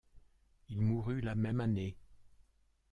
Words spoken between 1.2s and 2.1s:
la même année.